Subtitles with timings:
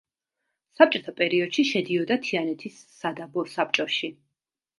[0.77, 4.13] საბჭოთა პერიოდში შედიოდა თიანეთის სადაბო საბჭოში.